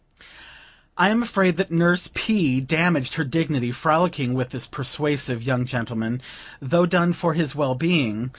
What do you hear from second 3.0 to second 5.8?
her dignity, frolicking with this persuasive young